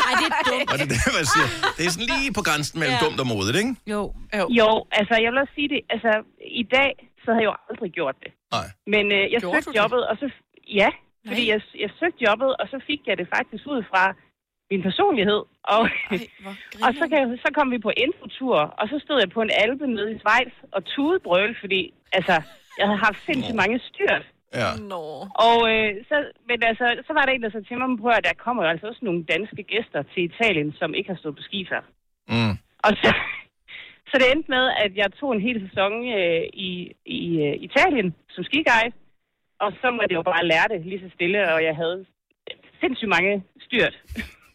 [0.08, 0.68] Ej, det er dumt.
[0.72, 1.48] Og det er det, man siger.
[1.76, 3.04] Det er sådan lige på grænsen mellem Ja.
[3.06, 3.72] dumt og modigt, ikke?
[3.94, 4.02] Jo.
[4.38, 4.44] Jo.
[4.60, 4.68] jo,
[4.98, 6.12] altså jeg vil også sige det, altså
[6.62, 6.90] i dag,
[7.24, 8.30] så havde jeg jo aldrig gjort det.
[8.56, 8.66] Nej.
[8.94, 9.78] Men øh, jeg Gjorde søgte du det?
[9.80, 10.26] jobbet, og så,
[10.80, 10.90] ja,
[11.28, 14.02] fordi jeg, jeg søgte jobbet, og så fik jeg det faktisk ud fra
[14.70, 15.40] min personlighed.
[15.74, 15.82] Og,
[16.84, 19.86] og så, kan, så kom vi på infotur, og så stod jeg på en alpe
[19.96, 21.80] nede i Schweiz og tudebrøl, fordi
[22.18, 22.34] altså,
[22.78, 24.24] jeg havde haft sindssygt mange styrt.
[24.54, 24.68] Ja.
[24.92, 25.02] Nå.
[25.48, 26.16] Og øh, så,
[26.48, 28.68] men altså, så var der en, der sagde til mig, på, at der kommer jo
[28.72, 31.82] altså også nogle danske gæster til Italien, som ikke har stået på ski før.
[32.34, 32.54] Mm.
[32.86, 33.08] Og så,
[34.10, 36.70] så det endte med, at jeg tog en hel sæson øh, i,
[37.18, 38.92] i øh, Italien som skiguide.
[39.64, 41.98] Og så måtte jeg jo bare lære det lige så stille, og jeg havde
[42.80, 43.32] sindssygt mange
[43.66, 43.94] styrt.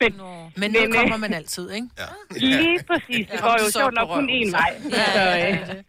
[0.03, 0.13] Men,
[0.61, 1.87] Men nu øh, kommer man altid, ikke?
[2.01, 2.07] Ja.
[2.63, 3.27] Lige præcis.
[3.27, 3.41] Det Ja.
[3.45, 4.71] går jo sjovt nok kun én vej.
[4.97, 5.83] Ja, Så, ja, øh, det er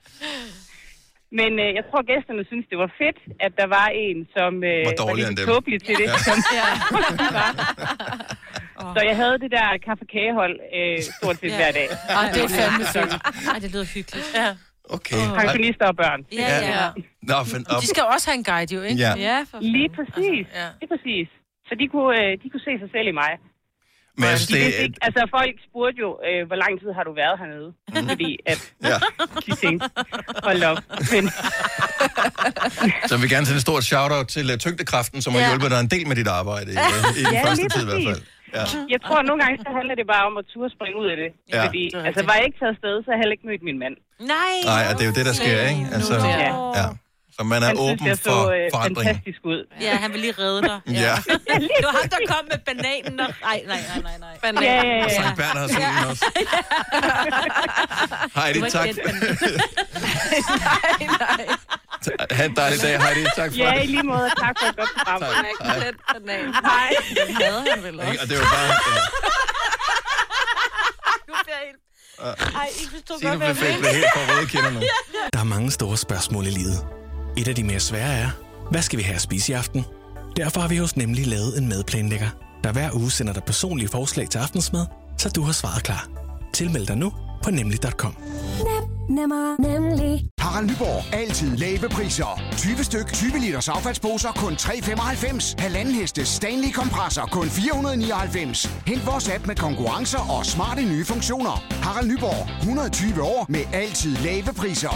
[1.40, 4.78] men øh, jeg tror, gæsterne synes, det var fedt, at der var en, som øh,
[4.88, 5.46] Var lidt dem.
[5.50, 6.06] tåbelig til det.
[6.12, 6.18] Ja.
[6.28, 6.38] Som,
[8.94, 11.88] Så jeg havde det der kaffe-kagehold øh, stort set hver dag.
[12.18, 13.12] Ej, det er fandme fedt.
[13.52, 14.28] Ej, det lyder hyggeligt.
[14.42, 14.48] Ja.
[14.96, 15.22] Okay.
[15.40, 16.20] Pensionister og børn.
[16.42, 16.86] Ja, ja.
[17.30, 17.80] Nå, men, op.
[17.82, 19.00] De skal også have en guide, jo, ikke?
[19.04, 19.12] Ja.
[19.28, 19.38] Ja,
[19.76, 20.44] Lige præcis.
[20.46, 20.68] Altså, ja.
[20.80, 21.26] Lige præcis.
[21.68, 23.32] Så de kunne, øh, de kunne se sig selv i mig.
[24.20, 24.82] Men De det er...
[24.84, 27.68] ikke, altså folk spurgte jo, øh, hvor lang tid har du været hernede?
[27.94, 28.08] Mhm.
[28.12, 28.96] Fordi at Ja.
[29.46, 29.84] de tænkte,
[30.48, 30.78] hold op.
[31.12, 31.24] Men,
[33.10, 35.48] Så vil gerne sende et stort shout-out til uh, tyngdekraften, som har Ja.
[35.50, 37.88] hjulpet dig en del med dit arbejde i, uh, i den Ja, første tid i
[37.90, 38.22] hvert fald.
[38.58, 38.64] Ja.
[38.94, 41.16] jeg tror, at nogle gange så handler det bare om at turde springe ud af
[41.22, 41.30] det.
[41.54, 41.60] Ja.
[41.66, 43.78] Fordi, Det altså, var jeg ikke taget afsted, så havde jeg heller ikke mødt min
[43.84, 43.94] mand.
[44.34, 44.54] Nej.
[44.72, 45.84] Nej, og det er jo det, der sker, ikke?
[45.96, 46.50] Altså, Ja.
[46.80, 46.86] ja.
[47.36, 49.06] Så man er Han synes, åben jeg for så, øh, forandring.
[49.08, 49.60] fantastisk ud.
[49.80, 50.80] Ja, han vil lige redde dig.
[50.86, 51.14] Ja.
[51.78, 53.26] Det var ham, der kom med bananen og...
[53.44, 54.34] Ej, nej, nej, nej, nej.
[54.42, 54.62] Bananen.
[54.62, 55.08] Ja, ja, ja.
[55.22, 56.24] Sankt Bernhard solen også.
[58.34, 58.86] Heidi, tak.
[58.88, 59.60] ikke gætte
[62.36, 63.24] Ha' en dejlig dag, Heidi.
[63.36, 63.84] Tak for Ja, det.
[63.84, 65.20] i lige måde, og tak for et godt program.
[65.20, 65.30] Tak.
[65.34, 65.52] Hej.
[66.64, 66.90] Hej.
[67.26, 68.18] Den havde han vel også.
[68.22, 68.68] Og det jo bare...
[71.28, 71.80] Nu bliver jeg helt...
[72.56, 73.92] Ej, I Signe godt, hvad jeg mener.
[73.92, 74.80] helt for røde kinder nu.
[75.32, 76.86] Der er mange store spørgsmål i livet.
[77.36, 78.30] Et af de mere svære er,
[78.70, 79.84] hvad skal vi have at spise i aften?
[80.36, 82.28] Derfor har vi hos Nemlig lavet en madplanlægger,
[82.64, 84.86] der hver uge sender dig personlige forslag til aftensmad,
[85.18, 86.08] så du har svaret klar.
[86.52, 88.16] Tilmeld dig nu på nemlig.com.
[89.10, 90.24] Nemmer, nemlig.
[90.40, 91.14] Harald Nyborg.
[91.14, 92.40] Altid lave priser.
[92.56, 95.54] 20 styk, 20 liters affaldsposer kun 3,95.
[95.58, 98.66] Halvanden heste Stanley kompresser kun 499.
[98.86, 101.64] Hent vores app med konkurrencer og smarte nye funktioner.
[101.70, 102.58] Harald Nyborg.
[102.58, 104.94] 120 år med altid lave priser.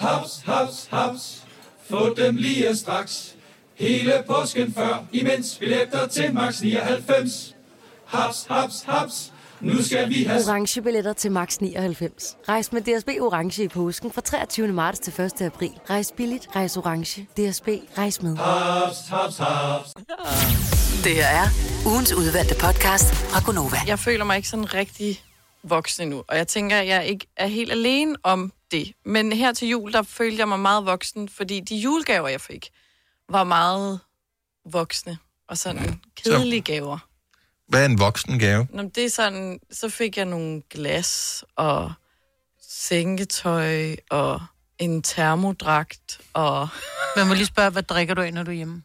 [0.00, 1.45] Haps, haps, haps.
[1.90, 3.34] Få dem lige straks.
[3.74, 7.54] Hele påsken før, imens billetter til max 99.
[8.04, 9.32] Haps, haps, haps.
[9.60, 10.40] Nu skal vi have...
[10.48, 12.36] Orange billetter til max 99.
[12.48, 14.68] Rejs med DSB Orange i påsken fra 23.
[14.68, 15.42] marts til 1.
[15.42, 15.70] april.
[15.90, 17.22] Rejs billigt, rejs orange.
[17.22, 17.68] DSB,
[17.98, 18.36] rejs med.
[18.36, 19.94] Haps, haps, haps.
[21.04, 21.46] Det her er
[21.86, 23.76] ugens udvalgte podcast fra Gonova.
[23.86, 25.20] Jeg føler mig ikke sådan rigtig
[25.62, 28.92] voksen endnu, og jeg tænker, at jeg ikke er helt alene om det.
[29.04, 32.70] Men her til jul, der følte jeg mig meget voksen, fordi de julegaver, jeg fik,
[33.28, 34.00] var meget
[34.64, 36.98] voksne og sådan kedelige gaver.
[37.68, 38.66] Hvad er en voksen gave?
[38.70, 41.92] Nå, men det er sådan, så fik jeg nogle glas og
[42.60, 44.40] sengetøj og
[44.78, 46.68] en termodragt og...
[47.16, 48.82] Men må lige spørge, hvad drikker du af, når du er hjemme?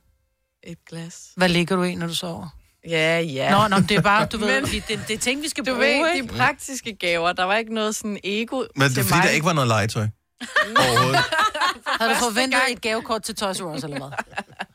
[0.64, 1.32] Et glas.
[1.36, 2.61] Hvad ligger du i, når du sover?
[2.90, 3.52] Ja, ja.
[3.52, 5.66] Nå, nå, det er bare, du ved, Men- det, det, det er ting, vi skal
[5.66, 6.28] Du bruge, ved, ikke?
[6.28, 9.24] de praktiske gaver, der var ikke noget sådan ego Men det til er fordi, mig.
[9.24, 10.08] der ikke var noget legetøj.
[10.80, 11.20] Overhovedet.
[12.00, 14.18] Havde du forventet et gavekort til Toys R Us, eller hvad?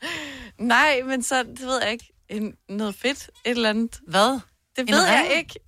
[0.67, 2.13] Nej, men så, det ved jeg ikke.
[2.29, 3.99] En, noget fedt, et eller andet.
[4.07, 4.31] Hvad?
[4.31, 4.39] Det
[4.77, 5.37] En ved jeg ring?
[5.39, 5.59] ikke.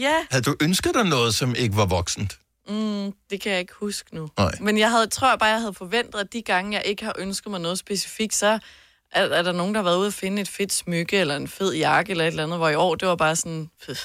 [0.00, 2.38] Ja, Havde du ønsket dig noget, som ikke var voksent?
[2.68, 4.28] mm, det kan jeg ikke huske nu.
[4.38, 4.52] Nej.
[4.60, 7.14] Men jeg havde, tror jeg bare, jeg havde forventet, at de gange, jeg ikke har
[7.18, 8.58] ønsket mig noget specifikt, så
[9.16, 11.48] er, er der nogen, der har været ude at finde et fedt smykke, eller en
[11.48, 13.70] fed jakke, eller et eller andet, hvor i år, det var bare sådan...
[13.88, 14.00] Pff.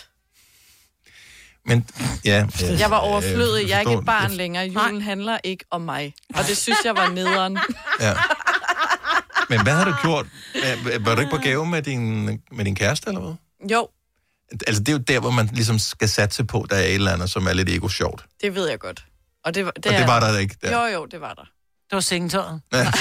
[1.66, 1.90] Men,
[2.26, 2.48] ja.
[2.80, 4.66] Jeg var overflødig, jeg er ikke et barn Jeg- længere.
[4.66, 6.14] Julen handler ikke om mig.
[6.36, 7.58] Og det synes jeg var nederen.
[8.00, 8.14] Ja.
[9.50, 10.26] Men hvad har du gjort?
[11.06, 13.34] Var- du ikke på gave med din, med din kæreste, eller hvad?
[13.72, 13.88] Jo,
[14.68, 17.12] Altså, det er jo der, hvor man ligesom skal satse på, der er et eller
[17.12, 18.26] andet, som er lidt ego-sjovt.
[18.42, 19.06] det ved jeg godt.
[19.46, 20.82] Og det, var- det, Og det er- var der ikke der.
[20.90, 21.44] Jo, jo, det var der.
[21.92, 22.62] Det var sengetøjet.
[22.74, 22.86] Ja.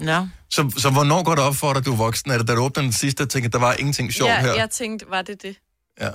[0.00, 0.26] Ja.
[0.50, 2.30] Så, så hvornår går det op for dig, at du er voksen?
[2.30, 4.54] Er det, da du åbner den sidste og tænker, der var ingenting sjovt ja, her?
[4.54, 5.56] jeg tænkte, var det det?
[6.00, 6.10] Ja.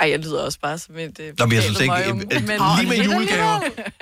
[0.00, 1.18] Ej, jeg lyder også bare som et...
[1.18, 2.16] Uh, Nå, men jeg synes ikke, øh, øh,
[2.78, 3.60] lige med julegaver,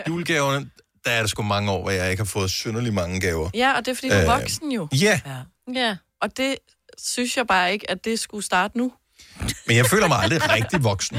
[0.09, 0.71] julegaverne,
[1.05, 3.51] der er det sgu mange år, hvor jeg ikke har fået synderlig mange gaver.
[3.55, 4.89] Ja, og det er fordi, du er Øh, voksen jo.
[4.93, 5.21] Ja,
[5.75, 5.97] Ja.
[6.23, 6.57] Og det
[6.99, 8.93] synes jeg bare ikke, at det skulle starte nu.
[9.67, 11.17] Men jeg føler mig aldrig rigtig voksen.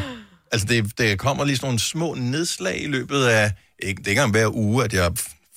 [0.52, 4.12] Altså, det, det kommer lige sådan nogle små nedslag i løbet af, ikke, det er
[4.12, 5.12] ikke engang hver uge, at jeg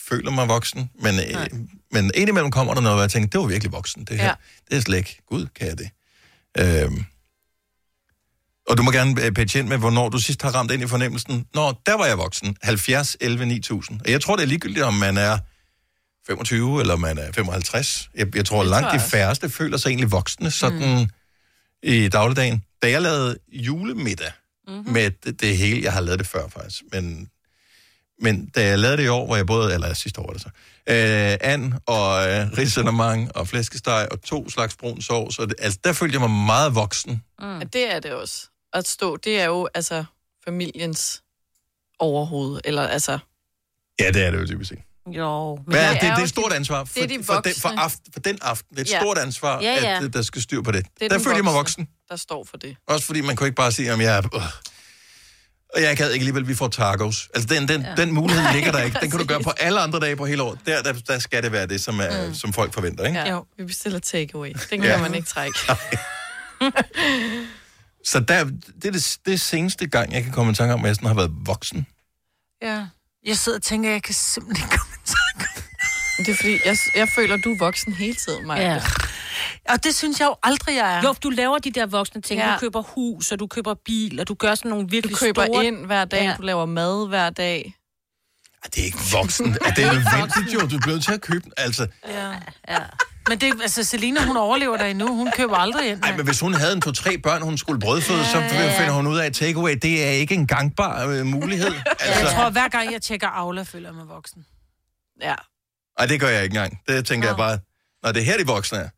[0.08, 1.46] føler mig voksen, men, øh,
[1.92, 4.24] men indimellem kommer der noget, hvor jeg tænker, det var virkelig voksen, det her.
[4.26, 4.34] Ja.
[4.70, 5.18] Det er slet ikke.
[5.28, 5.90] Gud, kan jeg det?
[6.58, 7.04] Øhm.
[8.68, 10.86] Og du må gerne øh, pitche ind med, hvornår du sidst har ramt ind i
[10.86, 11.46] fornemmelsen.
[11.54, 12.56] Nå, der var jeg voksen.
[12.62, 14.00] 70, 11, 9000.
[14.04, 15.38] Og jeg tror, det er ligegyldigt, om man er
[16.26, 18.10] 25 eller man er 55.
[18.14, 21.08] Jeg, jeg tror, Det langt tror de jeg færreste føler sig egentlig voksne sådan mm.
[21.82, 22.64] I dagligdagen.
[22.82, 24.32] Da jeg lavede julemiddag
[24.68, 24.92] mm-hmm.
[24.92, 27.30] med det, det hele, jeg har lavet det før faktisk, men,
[28.20, 30.42] men da jeg lavede det i år, hvor jeg både, eller sidste år var det
[30.42, 30.48] så,
[30.88, 35.78] øh, and og øh, risalemang og flæskesteg og to slags brun sovs, og det, altså
[35.84, 37.22] der følte jeg mig meget voksen.
[37.40, 37.68] Mm.
[37.68, 38.48] Det er det også.
[38.72, 40.04] At stå, det er jo altså
[40.44, 41.22] familiens
[41.98, 42.60] overhoved.
[42.64, 43.18] Eller altså...
[44.00, 44.72] Ja, det er det jo typisk.
[45.12, 45.56] Jo.
[45.56, 47.18] Men Hvad er, det, det, er det er jo et stort ansvar for, det er
[47.18, 48.66] de for, den, for, aften, for den aften.
[48.70, 49.00] Det er et Ja.
[49.00, 49.96] stort ansvar, Ja, ja.
[49.96, 50.86] at øh, der skal styr på det.
[50.98, 51.88] Det er der følte jeg mig voksen.
[52.08, 52.76] Der står for det.
[52.88, 54.22] Også fordi man kunne ikke bare sige, om jeg er...
[54.36, 54.42] Øh.
[55.74, 57.28] Og jeg gad ikke alligevel, at vi får tacos.
[57.34, 57.94] Altså, den, den, ja.
[57.94, 58.98] den mulighed ligger der ikke.
[59.00, 60.58] Den kan du gøre på alle andre dage på hele året.
[60.66, 62.34] Der, der, der skal det være det, som, er, mm.
[62.34, 63.18] som folk forventer, ikke?
[63.18, 64.52] Ja, vi bestiller takeaway.
[64.70, 64.90] Den Ja.
[64.92, 65.58] kan man ikke trække.
[68.04, 70.88] Så der, det er det, det seneste gang, jeg kan komme i tanke om, at
[70.88, 71.86] jeg sådan har været voksen.
[72.62, 72.86] Ja.
[73.26, 74.78] Jeg sidder og tænker, jeg kan simpelthen ikke
[76.18, 78.72] Det er fordi, jeg, jeg føler, du er voksen hele tiden, Maja.
[78.72, 78.80] Ja.
[79.68, 81.02] Og det synes jeg jo aldrig, jeg er.
[81.02, 82.40] Jo, du laver de der voksne ting.
[82.40, 82.46] Ja.
[82.48, 82.54] Ja.
[82.54, 85.44] Du køber hus, og du køber bil, og du gør sådan nogle Du virkelig køber
[85.46, 85.64] store...
[85.66, 86.34] ind hver dag, Ja.
[86.38, 87.74] du laver mad hver dag.
[88.74, 89.56] Det er ikke voksen.
[89.64, 90.66] Er det nødvendigt, jo?
[90.68, 91.52] Du er blevet til at købe den.
[91.56, 92.28] Altså, Ja.
[92.68, 92.78] ja.
[93.28, 95.16] Men det, altså, Selina, hun overlever der endnu.
[95.16, 96.02] Hun køber aldrig ind.
[96.04, 98.40] ej, men hvis hun havde en to-tre børn, hun skulle brødføde, så
[98.78, 101.72] finder hun ud af, at takeaway, det er ikke en gangbar øh, mulighed.
[102.00, 102.20] Altså...
[102.26, 104.44] Jeg tror, hver gang jeg tjekker Aula, føler jeg mig voksen.
[105.22, 105.34] Ja.
[105.98, 106.82] Ej, det gør jeg ikke engang.
[106.88, 107.58] Det tænker jeg bare,
[108.02, 108.88] når det er her, de voksne er.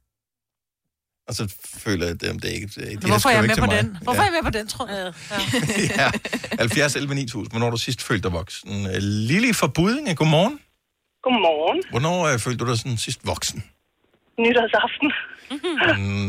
[1.28, 1.44] Og så
[1.84, 2.66] føler jeg, at det, det er ikke...
[2.66, 3.82] De her Hvorfor er jeg ikke med på mig.
[3.82, 3.96] den?
[4.06, 5.12] Hvorfor er jeg med på den, tror jeg?
[5.98, 6.02] Ja.
[6.02, 6.10] ja.
[6.58, 7.52] 70 11 9000.
[7.52, 8.86] Hvornår du sidst følt dig voksen?
[8.90, 10.56] Øh, Lili fra Budinge, godmorgen.
[11.26, 11.78] Godmorgen.
[11.92, 13.58] Hvornår øh, følte du dig sådan sidst voksen?
[14.44, 15.08] Nytårsaften.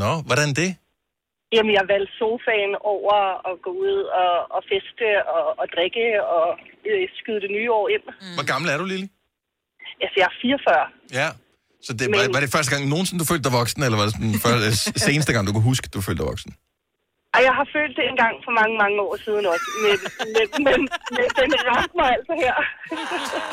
[0.03, 0.69] Nå, hvordan det?
[1.55, 3.17] Jamen, jeg valgte sofaen over
[3.49, 6.45] at gå ud og, og feste og, og drikke og
[6.89, 8.05] øh, skyde det nye år ind.
[8.37, 9.07] Hvor gammel er du, Lili?
[10.03, 10.85] Altså, jeg er 44.
[11.19, 11.29] Ja.
[11.85, 14.13] Så det, var, var det første gang nogensinde, du følte dig voksen, eller var det
[14.17, 14.73] sådan, før, øh,
[15.07, 16.51] seneste gang, du kunne huske, du følte dig voksen?
[17.35, 19.67] Og jeg har følt det en gang for mange, mange år siden også.
[19.85, 19.97] Men,
[20.35, 20.79] men, men,
[21.17, 22.55] men den ramte mig altså her.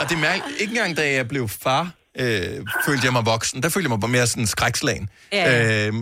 [0.01, 1.83] Og det mærke, ikke engang da jeg blev far,
[2.23, 2.57] øh,
[2.87, 3.63] følte jeg mig voksen.
[3.63, 5.09] Der følte jeg mig bare mere sådan skrækslagen.
[5.33, 5.87] Ja.
[5.87, 5.93] Øh,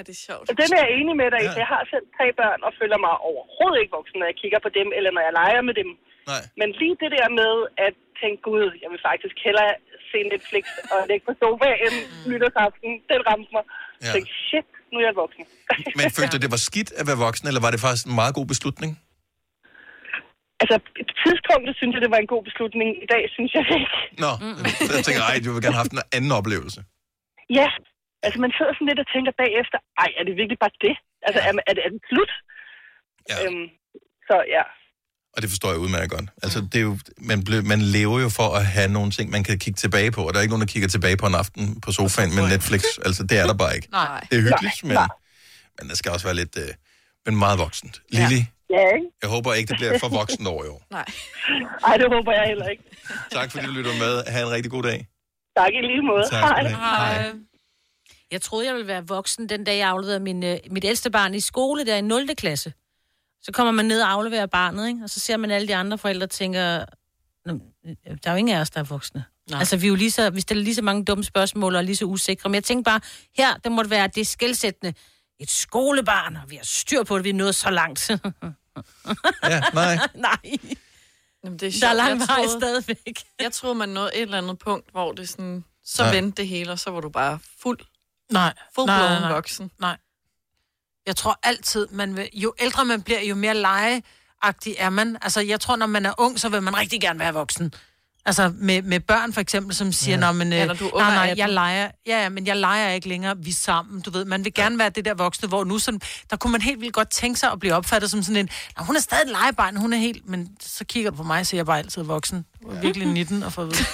[0.00, 0.46] Er det sjovt?
[0.50, 1.48] Og den er jeg enig med dig i.
[1.50, 1.60] Ja.
[1.62, 4.70] Jeg har selv tre børn og føler mig overhovedet ikke voksen, når jeg kigger på
[4.78, 5.90] dem, eller når jeg leger med dem.
[6.32, 6.42] Nej.
[6.60, 7.52] Men lige det der med
[7.86, 9.72] at tænke, gud, jeg vil faktisk hellere
[10.10, 11.94] se Netflix og lægge på sofaen
[12.30, 13.64] nytårsaften, den ramte mig.
[13.68, 14.06] Ja.
[14.06, 14.12] Ja.
[14.14, 15.42] Tænkte, shit, nu er jeg voksen.
[16.00, 18.34] men følte du, det var skidt at være voksen, eller var det faktisk en meget
[18.38, 18.90] god beslutning?
[20.62, 20.76] Altså,
[21.08, 22.88] på tidspunktet synes jeg, det var en god beslutning.
[23.04, 23.96] I dag synes jeg ikke.
[24.24, 24.32] Nå,
[24.86, 26.80] så jeg tænker, ej, du vil gerne have haft en anden oplevelse.
[27.58, 27.68] Ja,
[28.24, 30.94] altså man sidder sådan lidt og tænker bagefter, ej, er det virkelig bare det?
[31.26, 32.32] Altså, er, er, det, er det slut?
[33.30, 33.36] Ja.
[33.42, 33.66] Øhm,
[34.28, 34.64] så ja.
[35.34, 36.28] Og det forstår jeg udmærket godt.
[36.44, 36.94] Altså, det er jo,
[37.30, 40.20] man, ble, man lever jo for at have nogle ting, man kan kigge tilbage på.
[40.26, 42.82] Og der er ikke nogen, der kigger tilbage på en aften på sofaen med Netflix.
[43.06, 43.88] Altså, det er der bare ikke.
[43.90, 44.20] Nej.
[44.30, 45.08] Det er hyggeligt, Nej, men, nej.
[45.78, 46.54] men det skal også være lidt...
[46.64, 46.70] Øh,
[47.26, 47.94] men meget voksent.
[48.16, 48.40] Lili,
[48.76, 49.06] Ja, ikke?
[49.22, 50.82] jeg håber ikke, det bliver for voksent over i år.
[50.90, 51.06] Nej.
[51.88, 52.82] Ej, det håber jeg heller ikke.
[53.32, 54.12] Tak fordi du lytter med.
[54.32, 54.98] Ha' en rigtig god dag.
[55.58, 56.24] Tak i lige måde.
[56.30, 56.76] Tak du have.
[56.76, 57.32] Hej.
[58.30, 61.34] Jeg troede, jeg ville være voksen den dag, jeg afleverede min, øh, mit ældste barn
[61.34, 62.34] i skole, der i 0.
[62.36, 62.72] klasse.
[63.42, 65.00] Så kommer man ned og afleverer barnet, ikke?
[65.04, 66.84] og så ser man alle de andre forældre og tænker,
[67.46, 67.52] "Nå,
[67.86, 69.24] øh, der er jo ingen af os, der er voksne.
[69.50, 69.58] Nej.
[69.58, 71.82] Altså, vi, er jo lige så, vi stiller lige så mange dumme spørgsmål og er
[71.82, 72.48] lige så usikre.
[72.50, 73.00] Men jeg tænker bare,
[73.36, 74.94] her, det må det være, det skældsættende.
[75.38, 78.10] Et skolebarn, og vi har styr på det, vi er nået så langt.
[78.10, 79.98] ja, nej.
[80.14, 80.36] nej.
[81.44, 81.96] Jamen, det er Der er sjovt.
[81.96, 83.24] lang Jeg vej stadigvæk.
[83.40, 86.14] Jeg troede, man nåede et eller andet punkt, hvor det sådan, så Nej.
[86.14, 87.78] vendte det hele, og så var du bare fuld,
[88.30, 88.52] Nej.
[88.74, 89.32] full nej, nej, nej.
[89.32, 89.70] voksen.
[89.80, 89.96] Nej.
[91.06, 95.16] Jeg tror altid, man vil, jo ældre man bliver, jo mere legeagtig er man.
[95.22, 97.74] Altså, jeg tror, når man er ung, så vil man rigtig gerne være voksen.
[98.26, 100.26] Altså, med, med børn for eksempel, som siger, Ja.
[100.26, 100.32] ja.
[100.32, 101.38] men, Ja, øh, når du nej, nej, 18.
[101.38, 104.24] jeg leger, ja, ja, men jeg leger ikke længere, vi er sammen, du ved.
[104.24, 106.94] Man vil gerne være det der voksne, hvor nu sådan, der kunne man helt vildt
[106.94, 109.76] godt tænke sig at blive opfattet som sådan en, "Nå, hun er stadig et legebarn,
[109.76, 112.44] hun er helt, men så kigger du på mig, så er jeg bare altid voksen.
[112.70, 113.78] Er virkelig 19 og for at vide.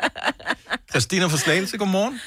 [0.90, 2.20] Christina fra Slagelse, godmorgen.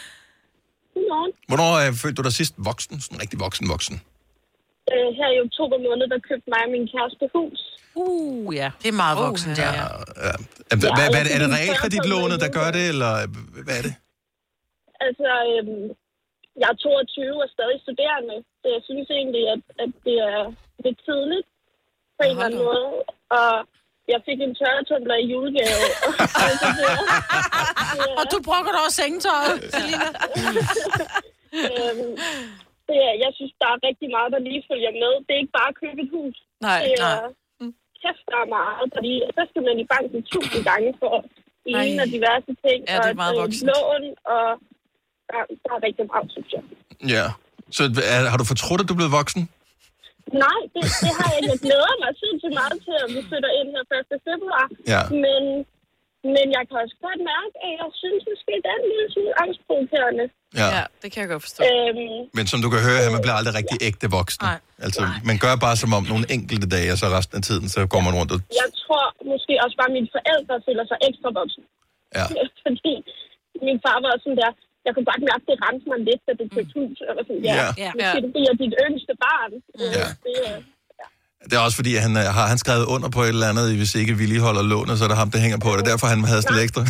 [0.93, 1.31] Godmorgen.
[1.49, 2.93] Hvornår øh, følte du dig sidst voksen?
[3.03, 3.95] Sådan rigtig voksen voksen.
[4.91, 7.59] Øh, her i oktober måned, der købte mig og min kæreste hus.
[8.03, 8.69] Uh, ja.
[8.83, 9.69] Det er meget voksen, uh, ja.
[9.79, 9.85] Ja.
[10.29, 10.35] Er,
[10.71, 13.11] er, hvad, hvad, er, det, er det realkreditlånet, der gør det, eller
[13.65, 13.95] hvad er det?
[15.05, 15.85] Altså, øhm,
[16.61, 20.41] jeg er 22 og stadig studerende, så jeg synes egentlig, at, at det er
[20.85, 21.47] lidt tidligt
[22.17, 22.87] på en eller anden måde.
[23.39, 23.51] Og
[24.11, 25.85] jeg fik en tørretumbler i julegave.
[28.19, 30.09] Og du brokker dig over sengetøjet, Selina.
[31.59, 32.11] øhm,
[32.87, 35.13] det er, jeg synes, der er rigtig meget, der lige følger med.
[35.25, 36.35] Det er ikke bare at købe et hus.
[36.67, 37.71] Nej, det er, nej.
[38.01, 41.15] kæft, der er meget, fordi så skal man i banken tusind gange for
[41.71, 42.79] en og diverse ting.
[42.89, 43.67] Ja, det er og meget et, voksent.
[43.69, 44.45] Lån, og
[45.29, 46.63] der, der er rigtig meget, synes jeg.
[47.15, 47.25] Ja.
[47.77, 49.41] Så er, har du fortrudt, at du er blevet voksen?
[50.45, 51.51] Nej, det, det har jeg ikke.
[51.55, 53.83] Jeg glæder mig sindssygt meget til, at vi flytter ind her
[54.17, 54.27] 1.
[54.27, 54.65] februar.
[54.93, 55.01] Ja.
[55.23, 55.43] Men,
[56.35, 59.33] men jeg kan også godt mærke, at jeg synes, måske det er en lille smule
[59.43, 60.25] angstprovokerende.
[60.61, 60.67] Ja.
[60.77, 61.59] ja, det kan jeg godt forstå.
[61.67, 64.43] Øhm, Men som du kan høre, man bliver aldrig rigtig ægte voksen.
[64.49, 64.59] Nej.
[64.85, 67.79] Altså, man gør bare som om nogle enkelte dage, og så resten af tiden, så
[67.93, 68.39] går man rundt og...
[68.61, 71.65] jeg tror måske også bare, at mine forældre føler sig ekstra voksne.
[72.17, 72.25] Ja.
[72.65, 72.95] Fordi
[73.67, 74.51] min far var sådan der,
[74.85, 76.95] jeg kunne godt mærke, at det ramte mig lidt, da det købte hus.
[77.07, 77.67] Jeg var sådan, ja, Ja.
[77.83, 77.89] ja.
[77.95, 79.51] måske det bliver dit yngste barn.
[79.97, 80.07] Ja.
[80.27, 80.61] Det, er-
[81.49, 83.93] Det er også fordi, han øh, har han skrevet under på et eller andet, hvis
[84.01, 85.83] ikke vi lige holder lånet, så er det ham, der hænger på det.
[85.91, 86.81] Derfor han havde lidt ekstra.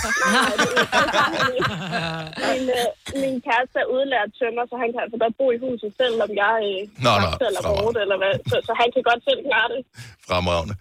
[2.50, 2.88] min, øh,
[3.24, 6.56] min kæreste er udlært tømmer, så han kan altså godt bo i huset, selvom jeg
[6.70, 8.34] øh, Nå, nå, eller bort, eller hvad.
[8.52, 9.82] Så, så han kan godt selv klare det.
[10.30, 10.76] Fremragende.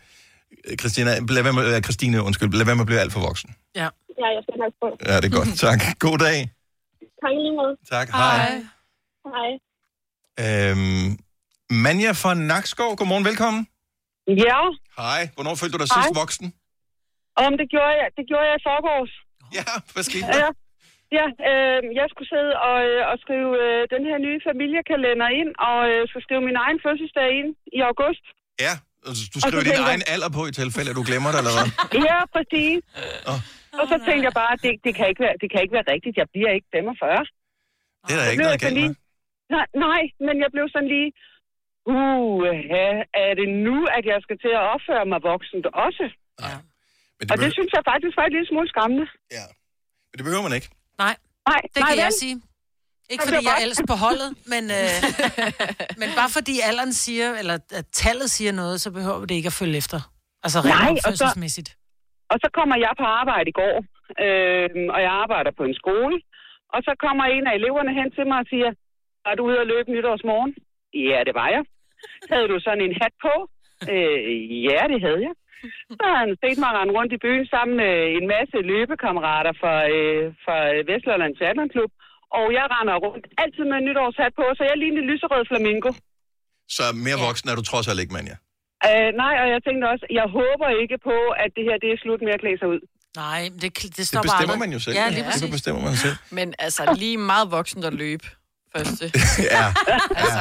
[0.67, 3.23] Øh, Christina, lad være med, øh, Christine, undskyld, lad være med at blive alt for
[3.29, 3.49] voksen.
[3.81, 3.89] Ja.
[4.23, 4.89] Ja, jeg skal nok på.
[5.09, 5.51] Ja, det er godt.
[5.67, 5.81] Tak.
[6.07, 6.39] God dag.
[7.23, 7.75] Tak i lige måde.
[7.95, 8.07] Tak.
[8.21, 8.51] Hej.
[9.33, 9.51] Hej.
[10.45, 11.09] Øhm,
[11.85, 13.63] Manja fra Nakskov, godmorgen, velkommen.
[14.47, 14.61] Ja,
[15.03, 15.21] Hej.
[15.35, 16.23] Hvornår følte du dig sidst Hej.
[16.23, 16.47] voksen?
[17.47, 19.13] om det gjorde jeg, det gjorde jeg i forgårs.
[19.59, 20.39] Ja, hvad skete der?
[20.43, 20.49] Ja,
[21.19, 25.51] ja øh, jeg skulle sidde og, øh, og skrive øh, den her nye familiekalender ind,
[25.71, 28.25] og øh, skulle skrive min egen fødselsdag ind i august.
[28.65, 28.75] Ja,
[29.09, 31.69] altså, du skriver din egen alder på i tilfælde, at du glemmer det, eller hvad?
[32.11, 32.79] Ja, præcis.
[33.81, 36.15] Og så tænkte jeg bare, det, det, kan ikke være, det kan ikke være rigtigt,
[36.23, 37.27] jeg bliver ikke 45.
[38.07, 38.95] Det er der Så ikke noget jeg galt lige,
[39.57, 41.09] nej, nej, men jeg blev sådan lige,
[41.95, 42.43] uh,
[43.29, 46.05] er det nu, at jeg skal til at opføre mig voksent også?
[47.19, 49.07] Men og det synes jeg faktisk var en lille smule skræmmende.
[50.09, 50.69] Men det behøver man ikke.
[51.05, 51.15] Nej,
[51.51, 52.21] Nej, det nej, kan jeg vel?
[52.23, 52.35] sige.
[53.11, 54.95] Ikke Det fordi jeg er ældst på holdet, men, øh,
[56.01, 59.53] men bare fordi alderen siger, eller at tallet siger noget, så behøver det ikke at
[59.53, 60.01] følge efter.
[60.43, 61.25] Altså Nej, rent og så-.
[62.33, 63.77] Og så kommer jeg på arbejde i går,
[64.25, 66.17] øh, og jeg arbejder på en skole.
[66.75, 68.71] Og så kommer en af eleverne hen til mig og siger,
[69.25, 70.53] var du ude at løbe nytårsmorgen?
[71.11, 71.63] Ja, det var jeg.
[72.31, 73.35] Havde du sådan en hat på?
[73.93, 74.19] Øh,
[74.69, 75.35] ja, det havde jeg.
[75.99, 79.75] Så har han set mig rende rundt i byen sammen med en masse løbekammerater fra,
[79.97, 80.57] øh, fra
[80.89, 81.91] Vestlollands Triathlon Klub.
[82.39, 85.91] Og jeg render rundt altid med en nytårshat på, så jeg ligner en lyserød flamingo.
[86.77, 88.37] Så mere voksen er du trods alt ikke, Manja.
[88.89, 91.99] Øh, nej, og jeg tænkte også, jeg håber ikke på, at det her det er
[92.05, 92.81] slut med at klæde sig ud.
[93.17, 94.59] Nej, det, det Det står bare bestemmer aldrig.
[94.59, 94.97] man jo selv.
[94.97, 95.51] Ja, lige det præcis.
[95.57, 96.17] bestemmer man selv.
[96.39, 98.27] Men altså, lige meget voksen at løbe
[98.77, 99.05] første.
[99.57, 99.67] Ja,
[100.23, 100.41] altså,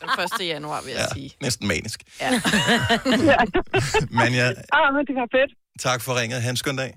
[0.00, 0.08] den
[0.42, 0.46] 1.
[0.54, 1.14] januar, vil jeg ja.
[1.14, 1.30] sige.
[1.46, 1.98] næsten manisk.
[2.20, 2.30] Ja.
[4.18, 4.46] Manja,
[4.78, 5.50] Ah, men det var fedt.
[5.86, 6.42] tak for ringet.
[6.42, 6.92] Ha' en skøn dag.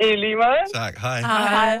[0.00, 0.62] I lige måde.
[0.74, 0.94] Tak.
[0.98, 1.20] Hej.
[1.20, 1.78] Hej.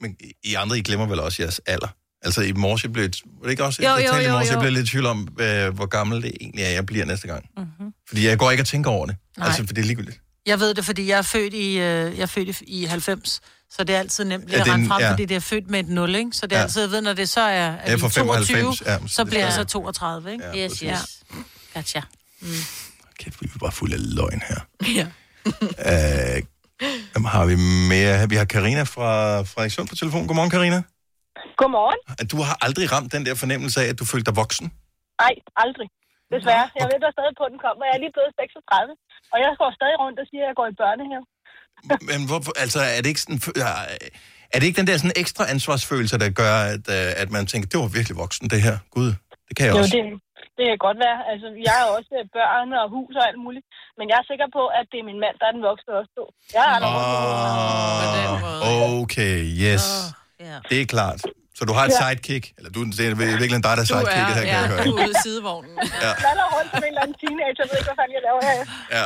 [0.00, 1.88] Men I andre, I glemmer vel også jeres alder.
[2.24, 3.02] Altså i morges, jeg blev...
[3.04, 3.82] Var det ikke også?
[3.82, 4.60] Jo, jeg jo, talte i jo, morges, jeg jo.
[4.60, 7.44] blev lidt i tvivl om, øh, hvor gammel det egentlig er, jeg bliver næste gang.
[7.56, 7.66] Mhm.
[7.78, 7.92] Mm-hmm.
[8.08, 9.16] Fordi jeg går ikke og tænker over det.
[9.38, 9.46] Nej.
[9.46, 10.20] Altså, for det er ligegyldigt.
[10.46, 11.78] Jeg ved det, fordi jeg er født i, øh,
[12.16, 14.74] jeg er født i, i 90, så det er altid nemt lige Ja, at er
[14.74, 15.10] en- frem, ja.
[15.10, 16.30] fordi det er født med et 0, ikke?
[16.32, 16.62] Så det er Ja.
[16.62, 19.22] altid, jeg ved, når det så er, er Jeg vi 22, 95, ja, så så
[19.24, 20.44] det bliver jeg så 32, ikke?
[20.54, 20.98] Ja, Yes, yes.
[21.74, 22.00] Gotcha.
[22.42, 22.48] Mm.
[23.18, 24.60] Kæft, vi er bare fuld af løgn her.
[24.96, 25.06] Ja.
[26.36, 26.42] Øh,
[27.12, 27.56] hvem har vi
[27.88, 28.28] mere?
[28.28, 30.26] Vi har Karina fra Frederikssund på telefon.
[30.26, 30.82] Godmorgen, Karina.
[31.62, 32.00] Godmorgen.
[32.32, 34.66] Du har aldrig ramt den der fornemmelse af, at du følte dig voksen.
[35.22, 35.88] Nej, aldrig.
[36.34, 36.66] Desværre.
[36.80, 37.82] Jeg venter stadig på, at den kommer.
[37.88, 38.92] Jeg er lige blevet 36,
[39.32, 41.24] og jeg går stadig rundt og siger, at jeg går i børnehave.
[42.10, 43.38] Men hvorfor, altså, er det ikke sådan...
[44.54, 47.66] Er det ikke den der sådan ekstra ansvarsfølelse, der gør, at, øh, at man tænker,
[47.72, 48.76] det var virkelig voksen, det her?
[48.96, 49.08] Gud,
[49.46, 49.92] det kan jeg Jo, også.
[49.96, 50.04] det,
[50.56, 51.18] det kan godt være.
[51.32, 53.64] Altså, jeg har også øh, børn og hus og alt muligt.
[53.98, 56.12] Men jeg er sikker på, at det er min mand, der er den voksne også.
[56.18, 56.22] Så
[56.56, 56.88] Jeg er der
[58.68, 59.84] Ah, okay, yes.
[60.70, 61.20] Det er klart.
[61.62, 62.08] Så du har et Ja.
[62.08, 62.44] sidekick.
[62.58, 64.78] Eller du, det er virkelig dig, der er Du er, sidekicket her, kan jeg høre.
[64.78, 65.70] ja, du er ude i sidevognen.
[66.06, 66.08] Ja.
[66.08, 66.14] Jeg
[66.56, 67.60] rundt som en eller anden teenager.
[67.62, 68.56] Jeg ved ikke, hvad fanden jeg laver her.
[68.96, 69.04] Ja.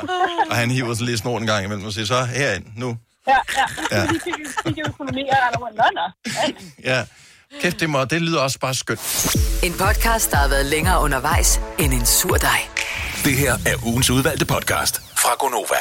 [0.50, 2.88] Og han hiver sig lige snoren en gang imellem og siger, så herind, nu.
[3.28, 3.64] Ja, ja.
[3.92, 4.00] Ja.
[4.00, 4.06] ja.
[4.06, 4.34] De fik,
[4.66, 5.76] fik økonomi, og jeg render rundt.
[5.76, 6.06] Nå, nå.
[6.90, 6.96] Ja.
[6.96, 7.04] Ja.
[7.62, 9.00] Kæft, det, må, det lyder også bare skønt.
[9.62, 12.60] En podcast, der har været længere undervejs end en sur dej.
[13.24, 15.80] Det her er ugens udvalgte podcast fra Gonova.